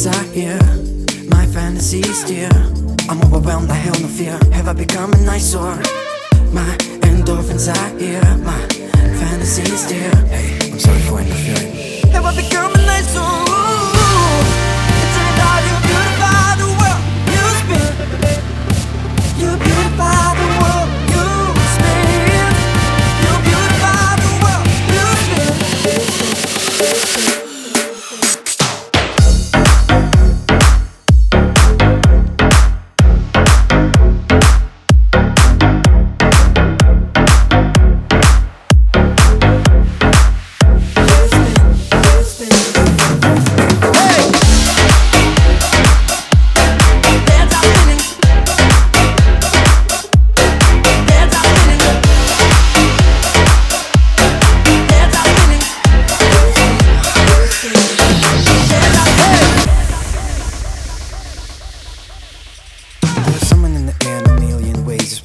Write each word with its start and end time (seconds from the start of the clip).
dreams 0.00 0.16
are 0.16 0.32
here, 0.32 1.28
my 1.28 1.46
fantasies 1.46 2.24
dear. 2.24 2.48
I'm 3.08 3.20
overwhelmed, 3.22 3.70
I 3.70 3.74
have 3.74 4.00
no 4.00 4.08
fear. 4.08 4.38
Have 4.52 4.68
I 4.68 4.72
become 4.72 5.12
an 5.12 5.28
eyesore? 5.28 5.76
My 6.52 6.76
endorphins 7.02 7.68
are 7.68 7.98
here, 7.98 8.22
my 8.38 8.60
fantasies 9.18 9.88
dear. 9.88 10.10
Hey, 10.26 10.72
I'm 10.72 10.78
sorry 10.78 11.00
for 11.00 11.20
interfering. 11.20 11.89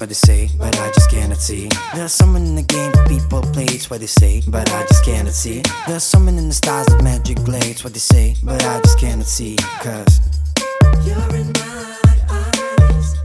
What 0.05 0.09
they 0.09 0.13
say, 0.13 0.49
but 0.59 0.79
I 0.79 0.91
just 0.91 1.09
cannot 1.09 1.37
see. 1.37 1.67
There's 1.95 2.13
someone 2.13 2.43
in 2.43 2.55
the 2.55 2.61
game 2.61 2.91
that 2.91 3.07
people 3.07 3.41
play, 3.41 3.65
it's 3.65 3.89
what 3.89 4.01
they 4.01 4.05
say, 4.05 4.43
but 4.47 4.71
I 4.71 4.85
just 4.85 5.03
cannot 5.03 5.33
see. 5.33 5.63
There's 5.87 6.03
someone 6.03 6.37
in 6.37 6.47
the 6.47 6.53
stars 6.53 6.85
that 6.87 7.01
magic 7.03 7.37
glades, 7.43 7.83
what 7.83 7.93
they 7.93 7.99
say, 7.99 8.35
but 8.43 8.63
I 8.63 8.81
just 8.81 8.99
cannot 8.99 9.25
see. 9.25 9.55
Cause 9.81 10.21
you're 11.07 11.35
in 11.35 11.47
my 11.53 11.97
eyes. 12.29 13.15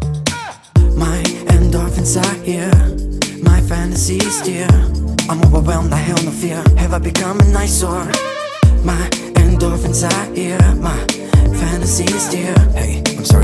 My 0.97 1.21
endorphins 1.53 2.17
are 2.17 2.39
here, 2.49 2.73
my 3.43 3.61
fantasies 3.61 4.41
dear. 4.41 4.69
I'm 5.29 5.43
overwhelmed, 5.45 5.93
I 5.93 5.99
have 5.99 6.25
no 6.25 6.31
fear. 6.31 6.65
Have 6.79 6.95
I 6.95 6.99
become 6.99 7.41
an 7.41 7.55
eyesore? 7.55 8.07
My 8.89 9.05
endorphins 9.37 10.01
are 10.09 10.35
here, 10.35 10.59
my 10.77 10.97
fantasies 11.61 12.31
dear. 12.31 12.55
Hey, 12.73 13.03
I'm 13.19 13.25
sorry 13.27 13.40